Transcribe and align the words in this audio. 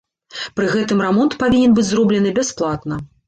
Пры 0.59 0.69
гэтым 0.75 1.03
рамонт 1.07 1.35
павінен 1.45 1.75
быць 1.77 1.85
зроблены 1.91 2.33
бясплатна. 2.39 3.01